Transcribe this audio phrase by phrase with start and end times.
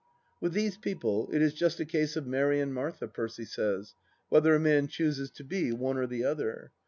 [0.39, 3.93] With these people, it is just a case of Mary and Martha, Percy says,
[4.29, 6.71] whether a man chooses to be one or the other.